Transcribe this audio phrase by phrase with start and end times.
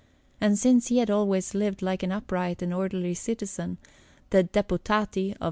[0.41, 3.77] And since he had always lived like an upright and orderly citizen,
[4.31, 5.39] the Deputati of S.